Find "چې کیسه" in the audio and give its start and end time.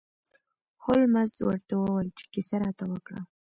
2.17-2.55